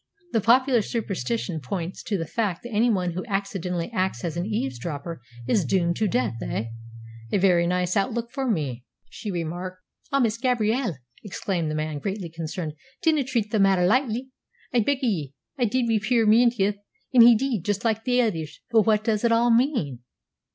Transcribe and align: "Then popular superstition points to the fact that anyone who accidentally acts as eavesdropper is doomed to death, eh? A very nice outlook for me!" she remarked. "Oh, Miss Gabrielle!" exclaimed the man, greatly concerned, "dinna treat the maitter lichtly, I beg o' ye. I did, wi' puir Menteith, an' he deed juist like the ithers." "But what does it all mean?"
"Then 0.31 0.41
popular 0.41 0.81
superstition 0.81 1.59
points 1.59 2.01
to 2.05 2.17
the 2.17 2.25
fact 2.25 2.63
that 2.63 2.73
anyone 2.73 3.11
who 3.11 3.23
accidentally 3.27 3.91
acts 3.93 4.23
as 4.23 4.35
eavesdropper 4.35 5.21
is 5.47 5.63
doomed 5.63 5.95
to 5.97 6.07
death, 6.07 6.33
eh? 6.41 6.69
A 7.31 7.37
very 7.37 7.67
nice 7.67 7.95
outlook 7.95 8.31
for 8.31 8.49
me!" 8.49 8.83
she 9.11 9.29
remarked. 9.29 9.83
"Oh, 10.11 10.19
Miss 10.19 10.39
Gabrielle!" 10.39 10.97
exclaimed 11.23 11.69
the 11.69 11.75
man, 11.75 11.99
greatly 11.99 12.29
concerned, 12.29 12.73
"dinna 13.03 13.23
treat 13.23 13.51
the 13.51 13.59
maitter 13.59 13.85
lichtly, 13.87 14.31
I 14.73 14.79
beg 14.79 14.97
o' 15.03 15.05
ye. 15.05 15.35
I 15.59 15.65
did, 15.65 15.85
wi' 15.87 15.99
puir 16.01 16.25
Menteith, 16.25 16.79
an' 17.13 17.21
he 17.21 17.35
deed 17.35 17.63
juist 17.63 17.85
like 17.85 18.03
the 18.03 18.21
ithers." 18.23 18.59
"But 18.71 18.87
what 18.87 19.03
does 19.03 19.23
it 19.23 19.31
all 19.31 19.51
mean?" 19.51 19.99